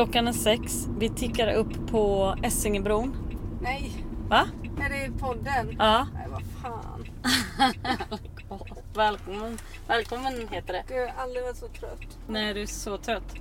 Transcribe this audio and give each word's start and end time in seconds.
Klockan 0.00 0.28
är 0.28 0.32
sex. 0.32 0.86
Vi 0.98 1.08
tickar 1.08 1.54
upp 1.54 1.90
på 1.90 2.34
Essingebron. 2.42 3.16
Nej, 3.62 3.92
Va? 4.28 4.48
är 4.80 4.88
det 4.88 5.18
podden? 5.18 5.76
Ja. 5.78 6.06
Nej, 6.14 6.26
vad 6.30 6.42
fan. 6.62 7.06
Välkommen. 8.94 9.58
Välkommen 9.88 10.48
heter 10.50 10.72
det. 10.72 10.82
Gud, 10.88 10.96
jag 10.96 11.08
har 11.08 11.22
aldrig 11.22 11.44
varit 11.44 11.56
så 11.56 11.68
trött. 11.68 12.18
Nej, 12.28 12.54
du 12.54 12.62
är 12.62 12.66
så 12.66 12.98
trött. 12.98 13.34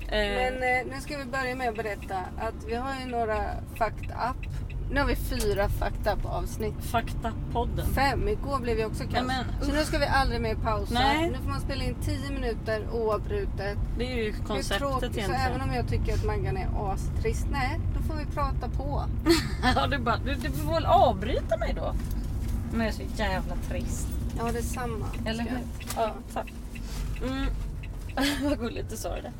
Eh, 0.00 0.08
Men 0.10 0.54
eh, 0.54 0.86
nu 0.94 1.00
ska 1.00 1.18
vi 1.18 1.24
börja 1.24 1.54
med 1.54 1.68
att 1.68 1.76
berätta 1.76 2.16
att 2.38 2.64
vi 2.66 2.74
har 2.74 2.94
ju 3.00 3.10
några 3.10 3.42
fucked 3.78 4.10
up. 4.10 4.50
Nu 4.90 5.00
har 5.00 5.06
vi 5.06 5.16
fyra 5.16 5.68
fucked 5.68 6.12
up 6.12 6.26
avsnitt. 6.26 6.74
Faktapodden. 6.80 7.86
Fem. 7.94 8.28
Igår 8.28 8.58
blev 8.60 8.76
vi 8.76 8.84
också 8.84 9.04
kaos. 9.04 9.12
Nej, 9.12 9.22
men, 9.26 9.66
Så 9.68 9.72
nu 9.72 9.84
ska 9.84 9.98
vi 9.98 10.06
aldrig 10.06 10.40
mer 10.40 10.54
pausa. 10.54 10.94
Nej. 10.94 11.30
Nu 11.30 11.38
får 11.38 11.50
man 11.50 11.60
spela 11.60 11.84
in 11.84 11.94
10 12.04 12.30
minuter 12.30 12.86
oavbrutet. 12.92 13.78
Det 13.98 14.12
är 14.12 14.16
ju 14.16 14.32
Det 14.32 14.38
är 14.38 14.42
konceptet 14.44 14.78
tråkigt, 14.78 15.00
så 15.00 15.18
egentligen. 15.18 15.40
även 15.46 15.60
om 15.60 15.74
jag 15.74 15.88
tycker 15.88 16.14
att 16.14 16.24
Maggan 16.24 16.56
är 16.56 16.92
astrist, 16.92 17.46
nej, 17.50 17.80
då 17.96 18.02
får 18.02 18.14
vi 18.14 18.24
prata 18.26 18.68
på. 18.68 19.04
Ja, 19.74 19.86
du, 19.86 19.98
bara, 19.98 20.16
du, 20.16 20.34
du 20.34 20.50
får 20.50 20.74
väl 20.74 20.86
avbryta 20.86 21.56
mig 21.56 21.72
då. 21.76 21.94
Men 22.70 22.80
jag 22.80 22.88
är 22.88 22.92
så 22.92 23.02
jävla 23.16 23.54
trist. 23.68 24.08
Ja, 24.38 24.52
det 24.52 24.58
är 24.58 24.62
samma. 24.62 25.06
Eller 25.26 25.44
hur? 25.44 25.58
Ja, 25.96 26.14
tack. 26.32 26.52
Mm. 27.22 27.46
Vad 28.42 28.58
gulligt 28.58 28.90
du 28.90 28.96
sa 28.96 29.08
det. 29.08 29.32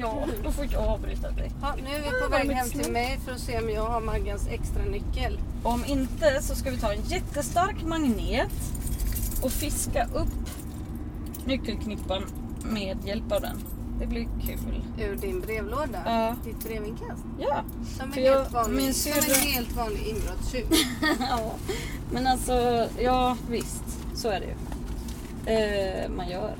Ja, 0.00 0.24
då 0.44 0.50
får 0.52 0.66
jag 0.72 0.82
avbryta 0.88 1.30
dig. 1.30 1.52
Ja, 1.62 1.74
nu 1.84 1.90
är 1.96 1.98
vi 2.00 2.20
på 2.24 2.28
väg 2.30 2.50
hem 2.50 2.68
till 2.70 2.92
mig 2.92 3.18
för 3.24 3.32
att 3.32 3.40
se 3.40 3.58
om 3.58 3.70
jag 3.70 3.84
har 3.84 4.00
Maggans 4.00 4.46
extra 4.48 4.82
nyckel. 4.84 5.38
Om 5.62 5.84
inte 5.84 6.42
så 6.42 6.54
ska 6.54 6.70
vi 6.70 6.76
ta 6.78 6.92
en 6.92 7.02
jättestark 7.02 7.84
magnet 7.84 8.52
och 9.42 9.50
fiska 9.52 10.04
upp 10.14 10.48
nyckelknippan 11.44 12.22
med 12.64 12.96
hjälp 13.04 13.32
av 13.32 13.40
den. 13.40 13.58
Det 14.00 14.06
blir 14.06 14.24
kul. 14.46 14.58
Ur 14.98 15.16
din 15.16 15.40
brevlåda. 15.40 16.02
Ja. 16.06 16.34
Ditt 16.44 16.64
brevinkast. 16.64 17.22
Ja. 17.40 17.62
Som 17.98 18.12
en, 18.12 18.24
jag- 18.24 18.38
helt, 18.38 18.52
vanlig, 18.52 18.94
som 18.94 19.12
en 19.12 19.34
helt 19.52 19.72
vanlig 19.76 20.06
inbrottstjuv. 20.06 20.66
ja. 21.20 21.52
Men 22.10 22.26
alltså, 22.26 22.86
ja 22.98 23.36
visst. 23.50 23.82
Så 24.14 24.28
är 24.28 24.40
det 24.40 24.46
ju. 24.46 24.54
Eh, 25.46 26.08
man 26.10 26.28
gör 26.28 26.54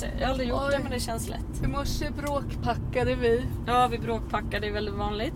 Visst, 0.00 0.06
Jag 0.18 0.26
har 0.26 0.30
aldrig 0.32 0.48
gjort 0.48 0.60
Oj. 0.66 0.74
det 0.76 0.82
men 0.82 0.92
det 0.92 1.00
känns 1.00 1.28
lätt. 1.28 1.62
I 1.64 1.66
morse 1.66 2.10
bråkpackade 2.10 3.14
vi. 3.14 3.44
Ja, 3.66 3.88
vi 3.90 3.98
bråkpackar. 3.98 4.60
Det 4.60 4.68
är 4.68 4.72
väldigt 4.72 4.94
vanligt 4.94 5.34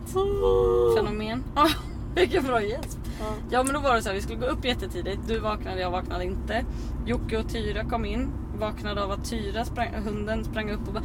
fenomen. 0.97 1.45
Ja, 1.55 1.69
vilken 2.15 2.45
bra 2.45 2.63
gäsp. 2.63 2.99
Ja. 3.21 3.27
Ja 3.51 3.63
men 3.63 3.75
då 3.75 3.81
var 3.81 3.95
det 3.95 4.03
så 4.03 4.09
här, 4.09 4.17
vi 4.17 4.23
skulle 4.23 4.39
gå 4.39 4.47
upp 4.47 4.65
jättetidigt. 4.65 5.21
Du 5.29 5.39
vaknade, 5.39 5.81
jag 5.81 5.91
vaknade 5.91 6.25
inte. 6.25 6.65
Jocke 7.07 7.39
och 7.39 7.49
Tyra 7.49 7.85
kom 7.85 8.05
in. 8.05 8.31
Vaknade 8.59 9.05
av 9.05 9.11
att 9.11 9.31
Tyra, 9.31 9.65
sprang, 9.65 9.95
hunden, 10.05 10.45
sprang 10.45 10.71
upp 10.71 10.89
och 10.89 10.95
bara 10.95 11.05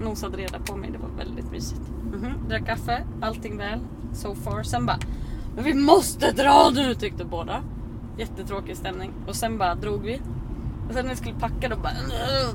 nosade 0.04 0.36
reda 0.36 0.58
på 0.58 0.76
mig. 0.76 0.90
Det 0.90 0.98
var 0.98 1.24
väldigt 1.24 1.50
mysigt. 1.50 1.80
Mhm. 2.12 2.48
Drack 2.48 2.66
kaffe, 2.66 3.04
allting 3.20 3.56
väl. 3.56 3.80
So 4.14 4.34
far. 4.34 4.62
Sen 4.62 4.86
bara, 4.86 4.98
men 5.54 5.64
vi 5.64 5.74
måste 5.74 6.32
dra 6.32 6.70
nu 6.74 6.94
tyckte 6.94 7.24
båda. 7.24 7.62
Jättetråkig 8.18 8.76
stämning. 8.76 9.12
Och 9.26 9.36
sen 9.36 9.58
bara 9.58 9.74
drog 9.74 10.02
vi. 10.02 10.20
Och 10.90 10.96
sen 10.96 11.04
när 11.06 11.14
vi 11.14 11.16
skulle 11.20 11.34
packa 11.34 11.68
då 11.68 11.76
bara 11.76 11.92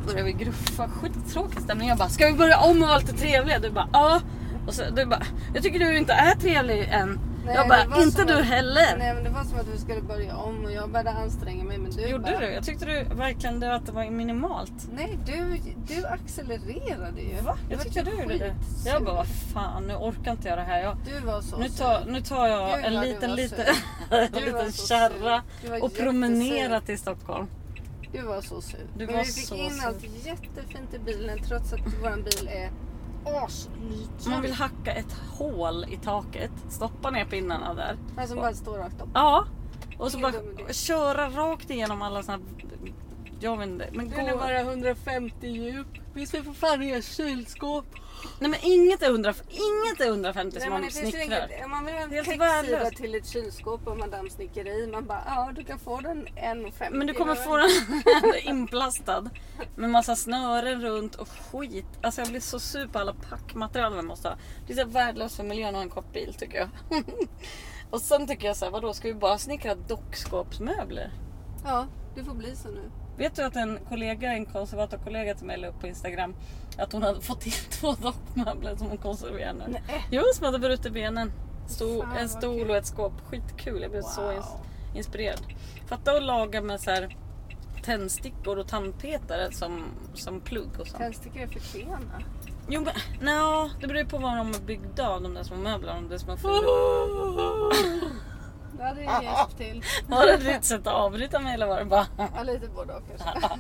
började 0.06 0.24
vi 0.24 0.32
gruffa. 0.32 0.88
Skittråkig 0.90 1.62
stämning. 1.62 1.88
Jag 1.90 1.98
bara, 1.98 2.10
ska 2.10 2.28
vi 2.28 2.34
börja 2.34 2.58
om 2.60 2.82
och 2.84 2.88
vara 2.88 2.98
lite 2.98 3.14
trevliga? 3.14 3.60
Du 3.60 3.70
bara, 3.70 3.90
ja. 3.94 4.22
Och 4.68 4.74
så, 4.74 4.84
du 4.96 5.06
bara, 5.06 5.22
jag 5.54 5.64
tycker 5.64 5.80
du 5.80 5.98
inte 5.98 6.14
är 6.14 6.36
trevlig 6.36 6.90
än. 6.92 7.20
Nej, 7.46 7.56
jag 7.56 7.68
bara, 7.68 8.02
inte 8.02 8.24
du 8.24 8.40
att- 8.40 8.46
heller. 8.46 8.98
Nej 8.98 9.14
men 9.14 9.24
det 9.24 9.30
var 9.30 9.44
som 9.44 9.60
att 9.60 9.68
vi 9.68 9.78
skulle 9.78 10.02
börja 10.02 10.36
om 10.36 10.66
och 10.66 10.72
jag 10.72 10.90
började 10.90 11.12
anstränga 11.12 11.64
mig 11.64 11.78
men 11.78 11.92
du 11.92 12.08
Gjorde 12.08 12.24
bara, 12.24 12.40
du? 12.40 12.46
Jag 12.54 12.64
tyckte 12.66 12.86
du 12.86 13.16
verkligen 13.16 13.60
det, 13.60 13.76
att 13.76 13.86
det 13.86 13.92
var 13.92 14.10
minimalt. 14.10 14.74
Nej 14.94 15.20
du, 15.26 15.62
du 15.96 16.06
accelererade 16.06 17.22
ju. 17.22 17.42
Va? 17.42 17.58
Jag 17.70 17.78
var 17.78 17.84
tyckte 17.84 18.00
typ 18.04 18.16
du 18.16 18.22
gjorde 18.22 18.38
det. 18.38 18.56
Jag 18.86 19.04
bara, 19.04 19.16
vad 19.16 19.28
fan 19.54 19.88
nu 19.88 19.94
orkar 19.96 20.32
inte 20.32 20.48
jag 20.50 20.58
det 20.58 20.64
här. 20.64 20.82
Jag, 20.82 20.98
Du 21.06 21.26
var 21.26 21.42
så 21.42 21.58
nu, 21.58 21.70
tar, 21.70 22.04
nu 22.08 22.22
tar 22.22 22.48
jag 22.48 22.76
Gud, 22.76 22.86
en 22.86 23.02
liten, 23.02 23.30
en 24.10 24.44
liten 24.46 24.72
kärra 24.72 25.42
och 25.82 25.94
promenerar 25.98 26.80
till 26.80 27.00
Stockholm. 27.00 27.48
Du 28.16 28.22
var 28.22 28.42
så 28.42 28.62
sur. 28.62 28.80
Du 28.98 29.06
men 29.06 29.16
var 29.16 29.24
vi 29.24 29.32
fick 29.32 29.48
så 29.48 29.56
in 29.56 29.72
sur. 29.72 29.88
allt 29.88 30.04
jättefint 30.26 30.94
i 30.94 31.00
bilen 31.00 31.40
trots 31.48 31.74
att 31.74 31.80
vår 32.02 32.24
bil 32.24 32.48
är 32.48 32.72
asliten. 33.26 34.32
Man 34.32 34.42
vill 34.42 34.54
hacka 34.54 34.94
ett 34.94 35.14
hål 35.38 35.86
i 35.90 35.98
taket, 35.98 36.52
stoppa 36.70 37.10
ner 37.10 37.26
pinnarna 37.26 37.74
där. 37.74 37.98
Men 38.16 38.28
som 38.28 38.38
bara 38.38 38.54
står 38.54 38.78
rakt 38.78 39.02
upp. 39.02 39.10
Ja, 39.14 39.46
och 39.98 40.12
så 40.12 40.20
bara 40.20 40.34
köra 40.72 41.30
rakt 41.30 41.70
igenom 41.70 42.02
alla 42.02 42.24
såna 42.24 42.38
här... 42.38 42.65
Jag 43.40 43.58
vet 43.58 43.68
inte. 43.68 43.90
Men 43.92 44.10
Den 44.10 44.28
är 44.28 44.32
gå... 44.32 44.38
bara 44.38 44.60
150 44.60 45.48
djup. 45.48 45.88
Vi 46.14 46.26
ska 46.26 46.44
för 46.44 46.54
fan 46.54 46.84
i 46.84 46.92
ett 46.92 47.06
kylskåp. 47.06 47.86
Nej 48.40 48.50
men 48.50 48.60
inget 48.64 49.02
är, 49.02 49.10
100, 49.10 49.34
inget 49.50 50.02
är 50.02 50.08
150 50.08 50.60
som 50.60 50.70
Nej, 50.70 50.70
men 50.70 50.82
man 50.82 50.92
snickrar. 50.92 51.22
inget, 51.22 51.66
om 51.66 51.72
man 51.72 51.86
vill 51.86 51.96
ha 51.96 52.02
en 52.02 52.10
textsida 52.10 52.90
till 52.90 53.16
ett 53.16 53.28
kylskåp 53.28 53.88
och 53.88 53.98
Madame 53.98 54.30
Snickeri. 54.30 54.88
Man 54.88 55.06
bara, 55.06 55.24
ja 55.26 55.52
du 55.56 55.64
kan 55.64 55.80
få 55.80 56.02
den 56.02 56.28
1,50. 56.28 56.90
Men 56.92 57.08
du 57.08 57.14
kommer 57.14 57.36
få 57.36 57.58
den 57.58 57.70
inplastad 58.56 59.30
med 59.76 59.90
massa 59.90 60.16
snören 60.16 60.82
runt 60.82 61.16
och 61.16 61.28
skit. 61.30 61.86
Alltså 62.02 62.22
jag 62.22 62.30
blir 62.30 62.40
så 62.40 62.60
sur 62.60 62.88
på 62.88 63.00
alla 63.00 63.14
packmaterial 63.14 63.96
man 63.96 64.06
måste 64.06 64.28
ha. 64.28 64.36
Det 64.68 64.74
är 64.74 64.78
så 64.78 64.86
värdelöst 64.86 65.36
för 65.36 65.44
miljön 65.44 65.70
att 65.70 65.76
ha 65.76 65.82
en 65.82 65.90
kort 65.90 66.14
bil 66.14 66.34
tycker 66.34 66.58
jag. 66.58 66.70
och 67.90 68.02
sen 68.02 68.28
tycker 68.28 68.48
jag 68.48 68.56
så 68.56 68.66
här, 68.66 68.72
vadå 68.72 68.94
ska 68.94 69.08
vi 69.08 69.14
bara 69.14 69.38
snickra 69.38 69.76
dockskåpsmöbler? 69.76 71.12
Ja, 71.66 71.86
det 72.16 72.24
får 72.24 72.34
bli 72.34 72.56
så 72.56 72.68
nu. 72.68 72.82
Vet 73.18 73.36
du 73.36 73.44
att 73.44 73.56
en 73.56 73.80
kollega, 73.90 74.34
en 74.34 74.46
konservatorkollega 74.46 75.36
till 75.36 75.46
mig 75.46 75.58
la 75.58 75.68
upp 75.68 75.80
på 75.80 75.88
Instagram 75.88 76.36
att 76.78 76.94
hon 76.94 77.04
hade 77.04 77.22
fått 77.22 77.46
in 77.46 77.52
två 77.70 77.94
dockmöbler 77.94 78.76
som 78.76 78.88
hon 78.88 78.98
konserverar 78.98 79.54
nu. 79.54 79.64
Nej. 79.68 80.06
Jo, 80.12 80.24
som 80.36 80.46
hade 80.46 80.60
brutit 80.60 80.94
benen. 80.94 81.32
Stol, 81.68 82.02
Fan, 82.06 82.18
en 82.18 82.30
stol 82.30 82.70
och 82.70 82.76
ett 82.78 82.86
skåp. 82.86 83.14
Skitkul. 83.30 83.82
Jag 83.82 83.92
blev 83.92 84.02
så 84.02 84.22
Wow. 84.22 84.32
ins- 84.32 84.98
inspirerad. 84.98 85.40
Fatta 85.88 86.12
att 86.12 86.24
laga 86.24 86.62
med 86.62 86.82
så 86.82 86.92
här 86.92 87.18
tändstickor 87.84 88.58
och 88.60 88.68
tandpetare 88.68 89.52
som, 89.52 89.84
som 90.14 90.42
plugg 90.42 90.70
och 90.80 90.88
sånt. 90.88 90.98
Tändstickor 91.02 91.42
är 91.42 91.48
för 91.48 91.60
klena. 91.60 92.00
Jo 92.70 92.82
men 92.82 92.94
no, 93.36 93.70
det 93.82 93.88
beror 93.88 94.00
ju 94.00 94.06
på 94.06 94.18
vad 94.18 94.38
de 94.38 94.50
är 94.54 94.60
byggda 94.60 95.08
av 95.10 95.22
de 95.22 95.34
där 95.34 95.44
små 95.44 95.58
möblerna. 95.58 95.98
Om 95.98 96.10
det 96.10 96.16
är 96.16 96.20
små 96.20 96.36
hade 99.04 99.26
jag 99.26 99.38
hjälpt 99.38 99.58
till. 99.58 99.84
Var 100.08 100.26
det 100.26 100.38
ditt 100.38 100.64
sätt 100.66 100.88
att 100.88 100.94
avbryta 100.94 101.40
mig 101.40 101.54
eller 101.54 101.68
var 101.68 101.80
det 101.80 101.86
bara... 101.86 102.08
Ja, 102.18 102.44
lite 102.44 102.68
både 102.68 102.94
och 102.94 103.04
kanske. 103.18 103.50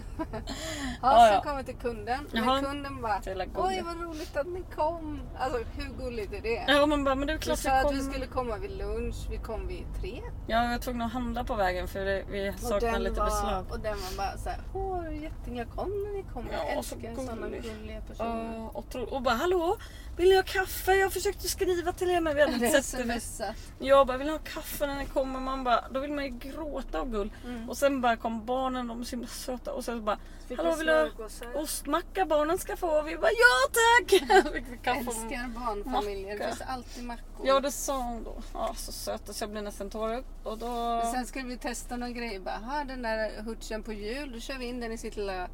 Ja, 1.01 1.29
sen 1.31 1.49
kom 1.49 1.57
vi 1.57 1.63
till 1.63 1.75
kunden. 1.75 2.27
Men 2.31 2.43
Jaha. 2.43 2.61
kunden 2.61 3.01
bara, 3.01 3.21
oj 3.55 3.81
vad 3.85 4.01
roligt 4.01 4.37
att 4.37 4.47
ni 4.47 4.63
kom. 4.75 5.21
Alltså 5.39 5.59
hur 5.77 6.03
gulligt 6.05 6.33
är 6.33 6.41
det? 6.41 6.65
Ja 6.67 6.85
man 6.85 7.03
bara, 7.03 7.15
men 7.15 7.27
det 7.27 7.33
är 7.33 7.37
Vi 7.37 7.41
klart 7.43 7.59
sa 7.59 7.69
jag 7.69 7.85
att 7.85 7.93
vi 7.93 7.97
kommer. 7.97 8.11
skulle 8.11 8.25
komma 8.27 8.57
vid 8.57 8.71
lunch, 8.77 9.15
vi 9.29 9.37
kom 9.37 9.67
vid 9.67 9.85
tre. 10.01 10.21
Ja, 10.47 10.63
jag 10.63 10.69
var 10.71 10.77
tvungen 10.77 11.01
att 11.01 11.13
handla 11.13 11.43
på 11.43 11.55
vägen 11.55 11.87
för 11.87 12.05
det, 12.05 12.23
vi 12.29 12.53
den, 12.81 13.03
lite 13.03 13.19
var, 13.19 13.25
beslag. 13.25 13.65
och 13.71 13.79
den 13.79 13.93
var 13.97 14.17
bara 14.17 14.37
såhär, 14.37 14.59
åh 14.73 15.23
jätteglad 15.23 15.67
kom 15.75 15.89
när 15.89 16.11
ni 16.17 16.23
kom. 16.33 16.45
Jag 16.51 16.77
Ja, 16.77 16.83
så 16.83 16.95
älskar 16.95 17.15
sådana 17.15 17.41
gullig. 17.47 17.63
gulliga 17.63 18.01
personer. 18.01 18.53
Ja, 18.55 18.69
och, 18.73 18.89
tro, 18.89 19.03
och 19.03 19.21
bara 19.21 19.35
hallå, 19.35 19.77
vill 20.17 20.29
ni 20.29 20.35
ha 20.35 20.43
kaffe? 20.43 20.93
Jag 20.95 21.13
försökte 21.13 21.47
skriva 21.47 21.91
till 21.91 22.09
er 22.11 22.21
men 22.21 22.35
vi 22.35 22.41
hade 22.41 22.53
inte 22.53 22.81
sett 22.83 23.07
det. 23.39 23.53
Jag 23.79 24.07
bara, 24.07 24.17
vill 24.17 24.27
ni 24.27 24.33
ha 24.33 24.39
kaffe 24.39 24.87
när 24.87 24.95
ni 24.95 25.05
kommer? 25.05 25.24
Man 25.25 25.63
bara, 25.63 25.89
då 25.89 25.99
vill 25.99 26.11
man 26.11 26.23
ju 26.25 26.29
gråta 26.29 26.99
av 26.99 27.09
gull. 27.11 27.31
Mm. 27.45 27.69
Och 27.69 27.77
sen 27.77 28.01
bara 28.01 28.15
kom 28.17 28.45
barnen, 28.45 28.87
de 28.87 28.99
är 29.01 29.03
så 29.03 29.11
himla 29.11 29.27
söta. 29.27 29.73
Och 29.73 29.85
sen 29.85 30.05
bara, 30.05 30.17
Fick 30.47 30.57
hallå 30.57 30.71
vi 30.71 30.77
vill 30.77 30.87
du 30.87 31.53
ha 31.53 31.61
ostmacka 31.61 32.25
barnen 32.25 32.57
ska 32.57 32.77
få? 32.77 32.99
Och 32.99 33.07
vi 33.07 33.17
bara, 33.17 33.31
ja 33.31 33.71
tack! 33.73 34.09
Fick 34.53 34.65
vi 34.71 34.77
kaffe 34.77 34.99
Älskar 34.99 35.47
barnfamiljer. 35.59 36.37
Det 36.39 36.45
finns 36.47 36.61
alltid 36.61 37.03
mackor. 37.03 37.47
Ja 37.47 37.59
det 37.59 37.71
sa 37.71 37.97
hon 37.97 38.23
då. 38.23 38.35
Ja, 38.53 38.73
så 38.77 38.91
söta 38.91 39.33
så 39.33 39.43
jag 39.43 39.51
blev 39.51 39.63
nästan 39.63 39.89
tårögd. 39.89 40.25
Och 40.43 40.57
då... 40.57 40.67
Men 41.03 41.11
sen 41.11 41.25
skulle 41.25 41.45
vi 41.47 41.57
testa 41.57 41.97
någon 41.97 42.13
grej. 42.13 42.39
Bara, 42.39 42.55
"Ha, 42.57 42.83
den 42.83 43.01
där 43.01 43.43
hutchen 43.43 43.83
på 43.83 43.93
hjul. 43.93 44.31
Då 44.33 44.39
kör 44.39 44.57
vi 44.57 44.65
in 44.65 44.79
den 44.79 44.91
i 44.91 44.97
sitt 44.97 45.15
lilla 45.17 45.47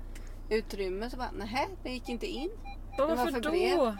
utrymme. 0.49 1.09
Så 1.09 1.17
bara, 1.17 1.31
nej, 1.31 1.69
den 1.83 1.93
gick 1.93 2.09
inte 2.09 2.25
in. 2.27 2.49
Vad 3.07 3.09
det 3.09 3.15
var 3.15 3.25
varför 3.31 3.41
för 3.41 3.77
då? 3.77 3.97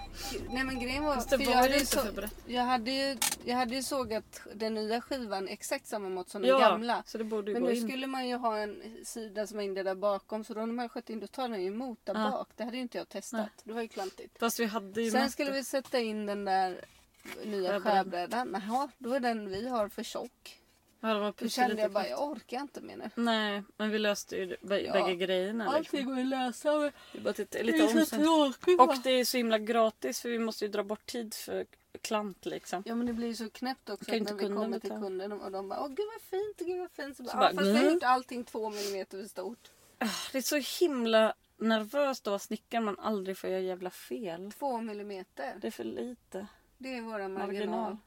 Nej 0.53 0.63
men 0.63 0.79
grejen 0.79 1.03
var, 1.03 1.15
Fast 1.15 1.29
det 1.29 1.37
för 1.37 1.45
var 1.45 1.51
jag, 1.51 1.57
ju 1.57 1.61
hade 1.61 1.79
inte 1.79 1.85
så, 1.85 2.07
jag, 2.47 2.63
hade 2.63 2.91
ju, 2.91 3.17
jag 3.45 3.55
hade 3.55 3.75
ju 3.75 3.83
sågat 3.83 4.41
den 4.55 4.73
nya 4.73 5.01
skivan 5.01 5.47
exakt 5.47 5.87
samma 5.87 6.09
mått 6.09 6.29
som 6.29 6.41
den 6.41 6.49
Ja, 6.51 6.59
gamla. 6.59 7.03
så 7.05 7.17
det 7.17 7.23
borde 7.23 7.51
ju 7.51 7.53
Men 7.53 7.63
nu 7.63 7.75
in. 7.75 7.87
skulle 7.87 8.07
man 8.07 8.27
ju 8.27 8.35
ha 8.35 8.57
en 8.57 8.97
sida 9.05 9.47
som 9.47 9.59
hängde 9.59 9.83
där 9.83 9.95
bakom. 9.95 10.43
Så 10.43 10.53
då 10.53 10.59
när 10.65 10.73
man 10.73 10.89
sköt 10.89 11.09
in 11.09 11.19
då 11.19 11.27
tar 11.27 11.49
den 11.49 11.61
ju 11.61 11.67
emot 11.67 11.99
där 12.03 12.13
Ja. 12.13 12.31
bak. 12.31 12.49
Det 12.55 12.63
hade 12.63 12.75
ju 12.77 12.81
inte 12.83 12.97
jag 12.97 13.09
testat. 13.09 13.39
Nej. 13.39 13.49
Det 13.63 13.73
var 13.73 13.81
ju 13.81 13.87
klantigt. 13.87 14.39
Fast 14.39 14.59
vi 14.59 14.65
hade 14.65 15.01
ju 15.01 15.11
Sen 15.11 15.21
mätt 15.21 15.31
skulle 15.31 15.51
vi 15.51 15.63
sätta 15.63 15.99
in 15.99 16.25
den 16.25 16.45
där 16.45 16.85
nya 17.45 17.81
skärbrädan. 17.81 18.57
Jaha, 18.67 18.89
då 18.97 19.13
är 19.13 19.19
den 19.19 19.49
vi 19.49 19.67
har 19.69 19.89
för 19.89 20.03
tjock. 20.03 20.57
Ja, 21.03 21.13
det 21.13 21.33
Då 21.37 21.49
kände 21.49 21.81
jag 21.81 21.91
bara, 21.91 22.07
jag 22.07 22.23
orkar 22.31 22.61
inte 22.61 22.81
mer 22.81 22.97
nu. 22.97 23.09
Nej, 23.15 23.63
men 23.77 23.89
vi 23.89 23.99
löste 23.99 24.35
ju 24.35 24.55
bä- 24.55 24.85
Ja. 24.85 24.93
bägge 24.93 25.15
grejerna. 25.15 25.65
Allting 25.65 25.99
Liksom. 25.99 26.15
går 26.15 26.21
att 26.21 26.27
läsa. 26.27 26.77
men 26.77 26.91
Vi 27.13 27.19
bara 27.19 27.33
tittade 27.33 27.63
Det 27.63 27.71
lite 27.71 27.99
är 27.99 28.05
så 28.05 28.15
tråkigt. 28.15 28.79
Och 28.79 28.95
det 29.03 29.09
är 29.09 29.25
så 29.25 29.37
himla 29.37 29.59
gratis 29.59 30.21
för 30.21 30.29
vi 30.29 30.39
måste 30.39 30.65
ju 30.65 30.71
dra 30.71 30.83
bort 30.83 31.05
tid 31.05 31.33
för 31.33 31.65
klant 32.01 32.45
liksom. 32.45 32.83
Ja 32.85 32.95
men 32.95 33.07
det 33.07 33.13
blir 33.13 33.27
ju 33.27 33.35
så 33.35 33.49
knäppt 33.49 33.89
också 33.89 34.11
Kan 34.11 34.23
när 34.23 34.33
vi 34.33 34.47
kommer 34.47 34.79
till 34.79 34.89
kunden 34.89 35.31
och 35.31 35.51
de 35.51 35.69
bara 35.69 35.81
åh 35.81 35.87
gud 35.87 36.05
vad 36.13 36.21
fint, 36.21 36.57
gud 36.57 36.79
vad 36.79 36.91
fint. 36.91 37.17
Så 37.17 37.23
bara, 37.23 37.31
Så 37.31 37.37
ja, 37.37 37.39
bara, 37.41 37.53
fast 37.53 37.65
vi 37.67 37.71
har 37.71 37.79
mm. 37.81 37.93
gjort 37.93 38.03
allting 38.03 38.43
två 38.43 38.69
millimeter 38.69 39.21
för 39.21 39.27
stort. 39.27 39.69
Ah, 39.97 40.07
Det 40.31 40.37
är 40.37 40.41
så 40.41 40.85
himla 40.85 41.33
nervöst 41.57 42.27
att 42.27 42.31
vara 42.31 42.39
snickare 42.39 42.81
man 42.81 42.99
aldrig 42.99 43.37
får 43.37 43.49
göra 43.49 43.59
jävla 43.61 43.89
fel. 43.89 44.51
Två 44.51 44.81
millimeter. 44.81 45.57
Det 45.61 45.67
är 45.67 45.71
för 45.71 45.83
lite. 45.83 46.47
Det 46.77 46.97
är 46.97 47.01
våra 47.01 47.27
marginal. 47.27 47.47
Marginal. 47.47 47.97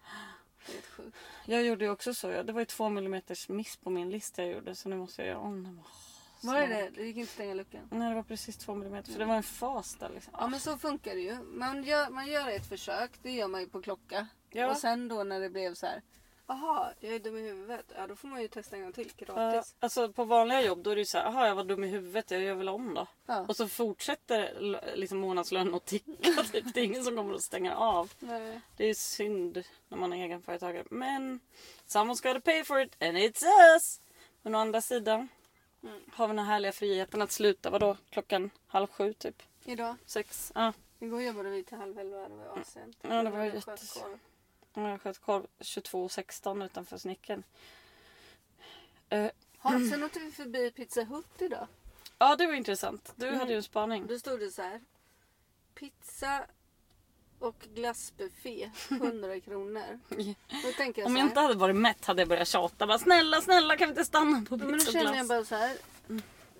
Det 0.00 0.04
är 0.08 0.10
helt 0.10 0.56
sjukt. 0.56 0.57
Jag 1.46 1.64
gjorde 1.64 1.84
ju 1.84 1.90
också 1.90 2.14
så. 2.14 2.30
ja. 2.30 2.42
Det 2.42 2.52
var 2.52 2.60
ju 2.60 2.64
två 2.64 2.88
millimeters 2.88 3.48
miss 3.48 3.76
på 3.76 3.90
min 3.90 4.10
lista 4.10 4.42
jag 4.42 4.52
gjorde 4.52 4.74
så 4.74 4.88
nu 4.88 4.96
måste 4.96 5.22
jag 5.22 5.28
göra 5.28 5.38
om 5.38 5.64
den. 5.64 5.80
Var 6.42 6.60
det 6.60 6.66
det? 6.66 6.90
Det 6.94 7.06
gick 7.06 7.16
inte 7.16 7.28
att 7.28 7.34
stänga 7.34 7.54
luckan. 7.54 7.88
Nej 7.90 8.08
det 8.08 8.14
var 8.14 8.22
precis 8.22 8.56
två 8.56 8.74
millimeter 8.74 9.12
för 9.12 9.18
det 9.18 9.24
var 9.24 9.34
en 9.34 9.42
fas 9.42 9.94
där 9.94 10.10
liksom. 10.14 10.32
Ja 10.38 10.46
men 10.48 10.60
så 10.60 10.78
funkar 10.78 11.14
det 11.14 11.20
ju. 11.20 11.38
Man 11.42 11.84
gör, 11.84 12.10
man 12.10 12.26
gör 12.26 12.48
ett 12.48 12.68
försök, 12.68 13.10
det 13.22 13.30
gör 13.30 13.48
man 13.48 13.60
ju 13.60 13.68
på 13.68 13.82
klocka. 13.82 14.26
Ja. 14.50 14.70
Och 14.70 14.76
sen 14.76 15.08
då 15.08 15.24
när 15.24 15.40
det 15.40 15.50
blev 15.50 15.74
så 15.74 15.86
här. 15.86 16.02
Jaha, 16.50 16.92
jag 17.00 17.14
är 17.14 17.18
dum 17.18 17.36
i 17.36 17.40
huvudet. 17.42 17.92
Ja 17.96 18.06
då 18.06 18.16
får 18.16 18.28
man 18.28 18.42
ju 18.42 18.48
testa 18.48 18.76
en 18.76 18.82
gång 18.82 18.92
till 18.92 19.12
Ja, 19.16 19.24
gratis. 19.34 19.74
alltså 19.80 20.12
på 20.12 20.24
vanliga 20.24 20.62
jobb 20.62 20.82
då 20.82 20.90
är 20.90 20.94
det 20.94 21.00
ju 21.00 21.04
så 21.04 21.18
här, 21.18 21.46
jag 21.46 21.54
var 21.54 21.64
dum 21.64 21.84
i 21.84 21.86
huvudet, 21.86 22.30
jag 22.30 22.40
gör 22.42 22.54
väl 22.54 22.68
om 22.68 22.94
då. 22.94 23.06
Ja. 23.26 23.44
Och 23.48 23.56
så 23.56 23.68
fortsätter 23.68 24.58
liksom 24.96 25.18
månadslönen 25.18 25.74
att 25.74 25.84
ticka. 25.86 26.42
Typ. 26.52 26.74
Det 26.74 26.80
är 26.80 26.84
ingen 26.84 27.04
som 27.04 27.16
kommer 27.16 27.34
att 27.34 27.42
stänga 27.42 27.76
av. 27.76 28.12
Nej. 28.18 28.60
Det 28.76 28.84
är 28.84 28.94
synd 28.94 29.62
när 29.88 29.98
man 29.98 30.12
är 30.12 30.24
egenföretagare. 30.24 30.84
Men 30.90 31.40
someone's 31.86 32.22
gotta 32.22 32.40
pay 32.40 32.64
for 32.64 32.80
it 32.80 33.02
and 33.02 33.16
it's 33.16 33.42
us. 33.74 34.00
Men 34.42 34.54
å 34.54 34.58
andra 34.58 34.80
sidan 34.80 35.28
Mm. 35.82 36.00
har 36.12 36.26
vi 36.28 36.30
den 36.36 36.44
här 36.44 36.52
härliga 36.52 36.72
friheten 36.72 37.22
att 37.22 37.30
sluta 37.32 37.70
vadå? 37.70 37.96
Klockan 38.10 38.50
halv 38.66 38.86
sju 38.86 39.12
typ. 39.12 39.42
Idag. 39.64 39.94
Sex. 40.06 40.52
Ja, 40.54 40.72
Igår 41.00 41.22
jobbade 41.22 41.50
vi 41.50 41.64
till 41.64 41.76
halv 41.76 41.98
elva. 41.98 42.28
Det 42.28 42.34
var 42.34 42.58
assent. 42.58 42.96
Ja, 43.02 43.22
det 43.22 43.30
var 43.30 43.38
Jag 43.38 43.46
jättes- 43.54 43.64
sköt 43.94 44.02
korv. 44.02 44.18
Jag 44.74 45.00
sköt 45.02 45.18
korv 45.18 45.46
22.16 45.58 46.64
utanför 46.64 46.98
snickaren. 46.98 47.42
Eh, 49.08 49.30
Ja, 49.62 49.70
sen 49.90 50.04
åkte 50.04 50.18
vi 50.18 50.32
förbi 50.32 50.70
Pizza 50.70 51.02
Hut 51.04 51.26
idag. 51.38 51.66
ja 52.18 52.36
det 52.36 52.46
var 52.46 52.54
intressant. 52.54 53.12
Du 53.16 53.26
Mm. 53.26 53.38
hade 53.40 53.50
ju 53.52 53.56
en 53.56 53.62
spaning. 53.62 54.06
Då 54.06 54.18
stod 54.18 54.40
det 54.40 54.50
så 54.50 54.62
här. 54.62 54.80
Pizza 55.74 56.44
och 57.38 57.54
glassbuffé 57.74 58.70
100 58.88 59.40
kronor. 59.40 60.00
Då 60.62 60.72
tänker 60.76 61.02
jag 61.02 61.06
Om 61.06 61.12
så 61.12 61.18
jag 61.18 61.22
här. 61.22 61.28
inte 61.28 61.40
hade 61.40 61.54
varit 61.54 61.76
mätt 61.76 62.04
hade 62.04 62.22
jag 62.22 62.28
börjat 62.28 62.48
tjata. 62.48 62.86
Bara, 62.86 62.98
snälla, 62.98 63.40
snälla 63.40 63.76
kan 63.76 63.88
vi 63.88 63.90
inte 63.92 64.04
stanna 64.04 64.44
på 64.48 64.56
Men 64.56 64.66
då 64.66 64.72
pizza 64.74 64.88
och 64.88 64.92
känner 64.92 65.04
jag 65.06 65.14
glass? 65.14 65.28
bara 65.28 65.44
så 65.44 65.54
här. 65.54 65.76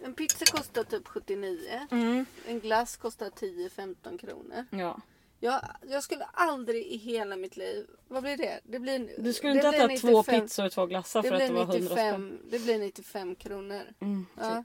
En 0.05 0.15
pizza 0.15 0.45
kostar 0.57 0.85
typ 0.85 1.09
79. 1.09 1.87
Mm. 1.91 2.27
En 2.47 2.61
glass 2.61 2.97
kostar 2.97 3.31
10-15 3.31 4.19
kronor. 4.19 4.67
Ja. 4.71 5.01
Jag, 5.41 5.61
jag 5.89 6.03
skulle 6.03 6.25
aldrig 6.25 6.87
i 6.87 6.97
hela 6.97 7.37
mitt 7.37 7.57
liv... 7.57 7.87
Vad 8.09 8.23
blir 8.23 8.37
det? 8.37 8.61
det 8.65 8.79
blir, 8.79 9.15
Du 9.19 9.33
skulle 9.33 9.53
inte 9.53 9.69
äta 9.69 9.89
två 9.89 10.19
95 10.19 10.41
pizzor 10.41 10.65
och 10.65 10.73
två 10.73 10.87
glassar 10.87 11.23
för 11.23 11.33
att 11.33 11.41
det 11.41 11.53
var 11.53 11.63
100 11.63 11.91
spänn. 11.91 12.25
95, 12.25 12.51
det 12.51 12.59
blir 12.59 12.79
95 12.79 13.35
kronor. 13.35 13.83
Mm, 14.01 14.27
typ. 14.35 14.45
Ja. 14.45 14.65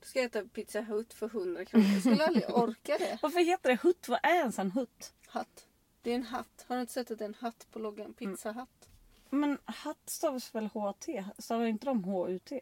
Då 0.00 0.06
ska 0.06 0.18
jag 0.18 0.26
äta 0.26 0.44
Pizza 0.44 0.80
Hut 0.80 1.14
för 1.14 1.26
100 1.26 1.64
kronor. 1.64 1.86
Jag 1.86 2.00
skulle 2.00 2.26
aldrig 2.26 2.50
orka 2.54 2.98
det. 2.98 3.18
Varför 3.22 3.40
heter 3.40 3.70
det 3.70 3.80
hutt? 3.82 4.08
Vad 4.08 4.18
är 4.22 4.34
ens 4.34 4.58
en 4.58 4.70
hutt? 4.70 5.12
Hatt. 5.26 5.66
Det 6.02 6.10
är 6.10 6.14
en 6.14 6.22
hatt. 6.22 6.64
Har 6.68 6.76
du 6.76 6.80
inte 6.80 6.92
sett 6.92 7.10
att 7.10 7.18
det 7.18 7.24
är 7.24 7.28
en 7.28 7.34
hatt 7.34 7.66
på 7.72 7.78
loggan? 7.78 8.14
Pizzahatt. 8.14 8.88
Men 9.30 9.58
hatt 9.64 10.10
stavas 10.10 10.54
väl 10.54 10.66
H-T? 10.66 11.24
Stavar 11.38 11.66
inte 11.66 11.86
de 11.86 12.04
H-U-T? 12.04 12.60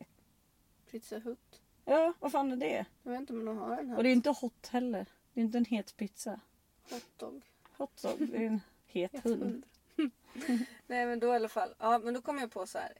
Pizza 0.91 1.19
Hut. 1.19 1.61
Ja, 1.85 2.13
vad 2.21 2.33
fan 2.33 2.53
är 2.53 2.57
det? 2.57 2.87
Jag 3.03 3.13
vet 3.13 3.21
inte 3.21 3.33
om 3.33 3.45
de 3.45 3.59
har 3.59 3.77
en 3.77 3.89
hatt. 3.89 3.97
Och 3.97 4.05
det 4.05 4.11
är 4.11 4.13
inte 4.13 4.31
hot 4.31 4.67
heller. 4.67 5.07
Det 5.33 5.41
är 5.41 5.45
inte 5.45 5.59
en 5.59 5.65
het 5.65 5.97
pizza. 5.97 6.41
Hotdog. 6.91 7.43
Hotdog, 7.77 8.29
det 8.31 8.37
är 8.37 8.47
en 8.47 8.61
het 8.87 9.25
hund. 9.25 9.63
Nej 10.87 11.07
men 11.07 11.21
då 11.21 11.27
i 11.27 11.37
alla 11.37 11.49
fall. 11.49 11.75
Ja 11.79 11.99
men 11.99 12.15
då 12.15 12.21
kom 12.23 12.39
jag 12.39 12.51
på 12.53 12.67
så 12.67 12.79
här. 12.79 12.93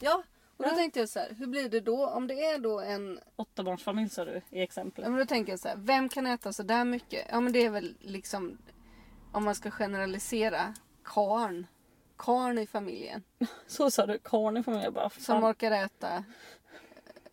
Ja. 0.00 0.22
Och 0.56 0.64
då 0.64 0.70
Ja. 0.70 0.74
tänkte 0.74 1.00
jag 1.00 1.08
så 1.08 1.18
här. 1.18 1.34
Hur 1.38 1.46
blir 1.46 1.68
det 1.68 1.80
då? 1.80 2.06
Om 2.06 2.26
det 2.26 2.44
är 2.44 2.58
då 2.58 2.80
en 2.80 3.20
Åttabarnsfamilj 3.36 4.10
sa 4.10 4.24
du 4.24 4.32
i 4.36 4.42
Ja, 4.50 4.62
exemplet. 4.62 5.08
men 5.10 5.18
då 5.18 5.26
tänker 5.26 5.52
jag 5.52 5.60
så 5.60 5.68
här, 5.68 5.76
vem 5.76 6.08
kan 6.08 6.26
äta 6.26 6.52
så 6.52 6.62
där 6.62 6.84
mycket? 6.84 7.26
Ja 7.30 7.40
men 7.40 7.52
det 7.52 7.64
är 7.64 7.70
väl 7.70 7.94
liksom, 8.00 8.58
om 9.32 9.44
man 9.44 9.54
ska 9.54 9.70
generalisera, 9.70 10.74
karn. 11.04 11.66
Karn 12.16 12.58
i 12.58 12.66
familjen. 12.66 13.22
Så 13.66 13.90
sa 13.90 14.06
du, 14.06 14.18
karn 14.18 14.56
i 14.56 14.62
familjen. 14.62 14.92
Bara, 14.92 15.10
Som 15.10 15.20
fan. 15.22 15.44
orkar 15.44 15.70
äta, 15.70 16.24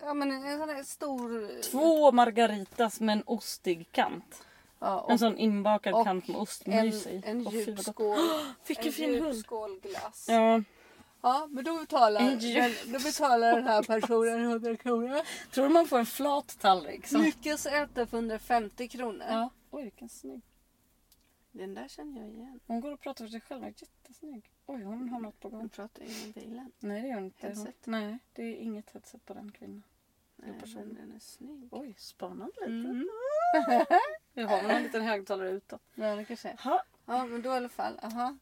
ja 0.00 0.14
men 0.14 0.30
en 0.32 0.58
sån 0.58 0.68
här 0.68 0.82
stor... 0.82 1.60
Två 1.70 2.12
margaritas 2.12 3.00
med 3.00 3.12
en 3.12 3.22
ostig 3.26 3.92
kant. 3.92 4.46
Ja, 4.82 5.00
och 5.00 5.10
En 5.10 5.18
sån 5.18 5.38
inbakad 5.38 6.04
kant 6.04 6.28
med 6.28 6.34
en, 6.36 6.40
ostmys 6.42 7.06
i. 7.06 7.22
en 7.26 7.46
Åh, 7.46 7.50
fy, 7.52 7.56
djup 7.58 7.66
vad 7.68 7.76
gott. 7.76 7.94
skål. 7.94 8.18
Vilken 8.66 8.86
en 8.86 8.92
fin 8.92 9.22
hund. 9.22 9.82
glass. 9.82 10.26
Ja. 10.28 10.62
Ja. 11.22 11.48
men 11.50 11.64
då 11.64 11.78
betalar, 11.78 12.20
En 12.20 12.38
djup- 12.38 12.54
den, 12.84 12.92
då 12.92 12.98
betalar 12.98 13.54
den 13.56 13.64
här 13.66 13.82
personen 13.82 14.40
100 14.44 14.76
kronor. 14.76 15.20
Tror 15.50 15.64
du 15.68 15.74
man 15.74 15.86
får 15.86 15.98
en 15.98 16.06
flat 16.06 16.56
tallrik? 16.60 17.06
Som... 17.06 17.20
Lyckas 17.22 17.66
äta 17.66 18.06
för 18.06 18.16
150 18.16 18.88
kronor. 18.88 19.26
Ja. 19.28 19.50
Oj, 19.70 19.82
vilken 19.82 20.08
snygg. 20.08 20.42
Den 21.52 21.74
där 21.74 21.88
känner 21.88 22.20
jag 22.20 22.30
igen. 22.30 22.60
Hon 22.66 22.80
går 22.80 22.92
och 22.92 23.00
pratar 23.00 23.24
för 23.24 23.30
sig 23.30 23.40
själv. 23.40 23.64
Jättesnygg. 23.64 24.50
Oj, 24.66 24.82
hon 24.82 25.08
har 25.08 25.20
något 25.20 25.40
på 25.40 25.48
gång. 25.48 25.60
Hon 25.60 25.68
pratar 25.68 26.02
i 26.02 26.26
mobilen. 26.26 26.72
Nej, 26.78 27.02
det 27.02 27.08
gör 27.08 27.14
hon 27.14 27.24
inte. 27.24 27.46
Headset? 27.46 27.86
Nej, 27.86 28.18
det 28.32 28.42
är 28.42 28.56
inget 28.56 28.90
headset 28.90 29.24
på 29.24 29.34
den 29.34 29.52
kvinnan. 29.52 29.82
Nej, 30.42 30.60
person. 30.60 30.82
men 30.82 30.94
den 30.94 31.16
är 31.16 31.20
snygg. 31.20 31.68
Oj, 31.72 31.94
spännande 31.98 32.60
lite. 32.60 32.66
Mm. 32.88 33.08
Jag 34.34 34.48
har 34.48 34.62
väl 34.62 34.70
en 34.70 34.82
liten 34.82 35.02
högtalare 35.02 35.50
utåt. 35.50 35.82
Ja, 35.94 36.16
det 36.16 36.24
kanske 36.24 36.48
är. 36.48 36.56
Ha. 36.64 36.82
Ja, 37.06 37.24
men 37.26 37.42
då 37.42 37.50
i 37.50 37.56
alla 37.56 37.68
fall. 37.68 37.98
Aha. 38.02 38.36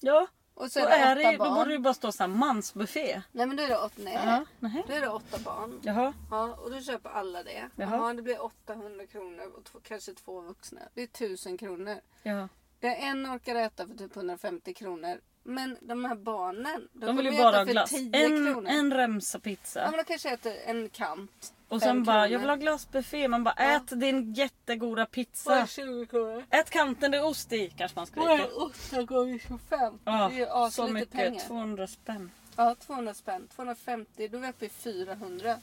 Ja, 0.00 0.26
Och 0.54 0.72
så 0.72 0.80
då, 0.80 0.86
är 0.86 0.90
det 0.90 0.96
är 0.96 1.16
åtta 1.22 1.30
det, 1.30 1.36
då 1.36 1.44
barn. 1.44 1.54
borde 1.54 1.72
det 1.72 1.78
bara 1.78 1.94
stå 1.94 2.12
så 2.12 2.22
här 2.22 2.28
mansbuffé. 2.28 3.22
Nej, 3.32 3.46
men 3.46 3.56
då 3.56 3.62
är 3.62 3.68
det 3.68 3.78
åtta, 3.78 3.94
nej. 3.96 4.14
Jaha, 4.14 4.44
nej. 4.58 4.84
Då 4.86 4.92
är 4.92 5.00
det 5.00 5.08
åtta 5.08 5.38
barn. 5.44 5.80
Jaha, 5.82 6.14
Ja, 6.30 6.54
och 6.54 6.70
då 6.70 6.80
köper 6.80 7.10
alla 7.10 7.42
det. 7.42 7.70
Jaha. 7.76 7.90
Jaha, 7.96 8.14
det 8.14 8.22
blir 8.22 8.42
800 8.44 9.06
kronor 9.06 9.46
och 9.56 9.64
två, 9.64 9.80
kanske 9.82 10.14
två 10.14 10.40
vuxna. 10.40 10.80
Det 10.94 11.00
är 11.02 11.04
1000 11.04 11.58
kronor. 11.58 11.96
ja. 12.22 12.48
Det 12.80 12.86
är 12.88 13.10
en 13.10 13.26
orkar 13.26 13.54
äta 13.54 13.86
för 13.86 13.94
typ 13.94 14.16
150 14.16 14.74
kronor. 14.74 15.20
Men 15.42 15.78
de 15.80 16.04
här 16.04 16.14
barnen, 16.14 16.88
de, 16.92 17.06
De 17.06 17.16
vill 17.16 17.26
ju 17.26 17.38
bara 17.38 17.56
ha 17.56 17.64
glass. 17.64 17.90
10 17.90 18.10
En, 18.26 18.66
en 18.66 18.92
remsa 18.94 19.38
Ja, 19.38 19.40
pizza. 19.42 19.88
men 19.90 19.98
de 19.98 20.04
kanske 20.04 20.30
äter 20.30 20.52
en 20.66 20.88
kant. 20.88 21.54
Och 21.68 21.80
sen 21.82 22.04
bara, 22.04 22.14
kronor. 22.14 22.32
jag 22.32 22.38
vill 22.38 22.48
ha 22.48 22.56
glassbuffé. 22.56 23.28
Man 23.28 23.44
bara, 23.44 23.54
Ja. 23.58 23.64
ät 23.76 24.00
din 24.00 24.32
jättegoda 24.34 25.02
Vad 25.02 25.10
pizza. 25.10 25.54
är 25.60 25.66
20 25.66 26.06
kronor? 26.06 26.44
Ät 26.50 26.70
kanten 26.70 27.10
det 27.10 27.16
är 27.18 27.24
ost 27.24 27.52
i, 27.52 27.70
kanske 27.76 27.98
man 27.98 28.06
Vad 28.14 28.38
skriker. 28.38 28.52
är 28.52 28.62
8 28.96 29.02
gånger 29.02 29.38
25? 29.38 29.98
Ja, 30.04 30.28
det 30.32 30.40
är 30.42 30.64
ju 30.64 30.70
så 30.70 30.88
mycket. 30.88 31.10
pengar. 31.12 31.40
200 31.40 31.86
spänn. 31.86 32.30
Ja, 32.56 32.74
200 32.74 33.14
spänn. 33.14 33.48
250, 33.48 34.28
då 34.28 34.36
är 34.38 34.42
vi 34.42 34.48
uppe 34.48 34.66
i 34.66 34.68
400. 34.68 35.56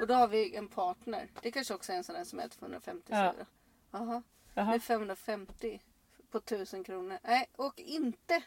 Och 0.00 0.06
då 0.06 0.14
har 0.14 0.28
vi 0.28 0.56
en 0.56 0.68
partner. 0.68 1.28
Det 1.42 1.50
kanske 1.50 1.74
också 1.74 1.92
är 1.92 1.96
en 1.96 2.04
sån 2.04 2.14
där 2.14 2.24
som 2.24 2.38
äter 2.38 2.56
för 2.58 2.66
150 2.66 3.04
Ja. 3.10 3.34
ja. 3.38 3.44
Jaha. 3.90 4.22
Det 4.54 4.60
är 4.60 4.64
Jaha. 4.66 4.78
550 4.80 5.80
på 6.30 6.38
1000 6.38 6.84
kronor. 6.84 7.18
Nej, 7.22 7.46
och 7.56 7.74
inte 7.80 8.42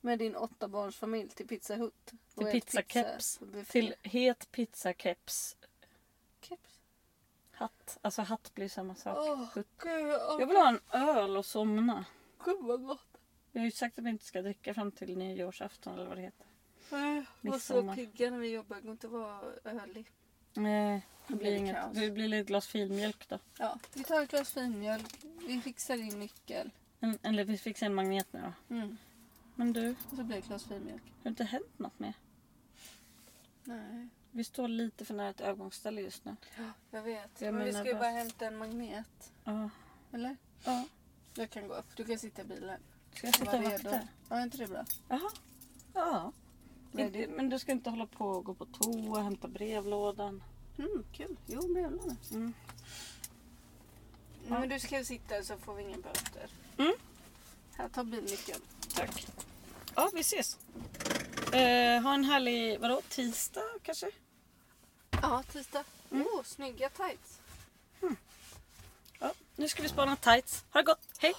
med 0.00 0.18
din 0.18 0.36
åtta 0.36 0.68
barns 0.68 0.96
familj 0.96 1.28
till 1.30 1.48
Pizza 1.48 1.74
Hut. 1.76 2.12
Och 2.34 2.42
Till 2.50 2.60
pizzakeps. 2.60 3.38
pizzabuffé. 3.38 3.72
Till 3.72 3.94
het 4.02 4.50
pizzakeps. 4.52 5.56
Keps. 6.40 6.80
Hatt. 7.52 7.98
Alltså 8.02 8.22
hatt 8.22 8.54
blir 8.54 8.68
samma 8.68 8.94
sak. 8.94 9.48
Hut. 9.54 9.66
gud, 9.78 10.06
åh, 10.06 10.36
Jag 10.40 10.46
vill 10.46 10.56
ha 10.56 10.68
en 10.68 10.80
öl 11.08 11.36
och 11.36 11.46
somna. 11.46 12.04
gud 12.44 12.58
vad 12.60 12.86
gott. 12.86 13.06
Jag 13.52 13.60
har 13.60 13.64
ju 13.66 13.70
sagt 13.70 13.98
att 13.98 14.04
vi 14.04 14.10
inte 14.10 14.24
ska 14.24 14.42
dricka 14.42 14.74
fram 14.74 14.92
till 14.92 15.18
nyårsafton 15.18 15.94
eller 15.94 16.06
vad 16.06 16.16
det 16.16 16.22
heter. 16.22 16.46
Nej, 16.90 17.24
Vi 17.40 17.50
var 17.50 17.58
så 17.58 17.94
pigga 17.94 18.30
när 18.30 18.38
vi 18.38 18.48
jobbade. 18.50 18.80
Det 18.80 18.84
går 18.84 18.92
inte 18.92 19.06
att 19.06 19.12
vara 19.12 19.40
ölig. 19.64 20.06
Nej, 20.54 21.06
det 21.26 21.34
Det 21.34 21.38
blir 21.38 21.50
blir 21.50 21.56
inget. 21.56 21.94
Det 21.94 22.10
blir 22.10 22.34
ett 22.34 22.46
glas 22.46 22.66
filmjölk 22.66 23.28
då. 23.28 23.38
Ja, 23.58 23.78
vi 23.94 24.04
tar 24.04 24.22
ett 24.22 24.30
glas 24.30 24.50
finmjölk. 24.52 25.24
Vi 25.46 25.60
fixar 25.60 25.96
din 25.96 26.18
nyckel. 26.18 26.70
En, 27.00 27.18
eller 27.22 27.44
vi 27.44 27.58
fixar 27.58 27.86
en 27.86 27.94
magnet 27.94 28.26
nu 28.32 28.40
då. 28.68 28.74
Mm. 28.74 28.96
Men 29.60 29.72
du, 29.72 29.90
Och 29.90 30.16
så 30.16 30.24
blir 30.24 30.26
det 30.26 30.36
ett 30.38 30.46
glas 30.46 30.64
finmjölk. 30.64 31.02
har 31.02 31.22
det 31.22 31.28
inte 31.28 31.44
hänt 31.44 31.78
något 31.78 31.98
mer? 31.98 32.14
Nej. 33.64 34.08
Vi 34.30 34.44
står 34.44 34.68
lite 34.68 35.04
för 35.04 35.14
nära 35.14 35.28
ett 35.30 35.40
övergångsställe 35.40 36.00
just 36.00 36.24
nu. 36.24 36.36
Jag 36.90 37.02
vet. 37.02 37.40
Jag 37.40 37.54
men 37.54 37.64
vi 37.64 37.72
menar 37.72 37.84
ska 37.84 37.88
ju 37.88 37.94
bara- 37.94 38.00
bara 38.00 38.10
hämta 38.10 38.46
en 38.46 38.56
magnet. 38.56 39.32
Ja. 39.44 39.70
Eller? 40.12 40.36
ja. 40.64 40.84
Jag 41.34 41.50
kan 41.50 41.68
gå 41.68 41.74
upp. 41.74 41.96
Du 41.96 42.04
kan 42.04 42.18
sitta 42.18 42.42
i 42.42 42.44
bilen. 42.44 42.80
Ska 43.14 43.26
jag 43.26 43.34
sitta 43.36 43.56
och 43.56 43.62
Var 43.62 43.70
redo. 43.70 43.90
vakta? 43.90 44.08
Ja, 44.28 44.36
är 44.36 44.42
inte 44.42 44.56
det 44.58 44.66
bra? 44.66 44.84
Jaha. 45.08 45.30
Ja. 45.94 46.32
Nej, 46.92 47.06
Inte, 47.06 47.26
men 47.28 47.48
du 47.48 47.58
ska 47.58 47.72
inte 47.72 47.90
hålla 47.90 48.06
på 48.06 48.26
och 48.26 48.44
gå 48.44 48.54
på 48.54 48.66
toa, 48.66 49.22
hämta 49.22 49.48
brevlådan. 49.48 50.42
Mm, 50.78 51.04
kul. 51.12 51.36
Jo, 51.46 51.72
brevlåda. 51.74 52.16
Mm. 52.32 52.52
Men 54.48 54.68
du 54.68 54.80
ska 54.80 54.98
ju 54.98 55.04
sitta 55.04 55.42
så 55.42 55.56
får 55.56 55.74
vi 55.74 55.82
ingen 55.82 56.00
böter. 56.00 56.50
Mm. 56.78 56.92
Här, 57.80 57.88
ta 57.88 58.04
bilnyckeln. 58.04 58.60
Tack. 58.94 59.26
Ja, 59.94 60.10
vi 60.14 60.20
ses. 60.20 60.58
Eh, 61.52 62.02
ha 62.02 62.14
en 62.14 62.24
härlig, 62.24 62.80
vadå, 62.80 63.02
tisdag 63.08 63.64
kanske? 63.82 64.10
Ja, 65.10 65.42
tisdag. 65.52 65.84
Mm. 66.10 66.26
oh, 66.26 66.42
snygga 66.42 66.88
tights. 66.88 67.40
Ja, 69.18 69.32
nu 69.56 69.68
ska 69.68 69.82
vi 69.82 69.88
spana 69.88 70.16
tights. 70.16 70.64
Ha 70.70 70.80
det 70.80 70.86
gott. 70.86 71.08
Hej! 71.18 71.34